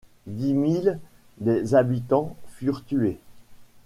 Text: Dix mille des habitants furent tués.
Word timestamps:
Dix 0.25 0.55
mille 0.55 0.99
des 1.37 1.75
habitants 1.75 2.35
furent 2.47 2.83
tués. 2.85 3.19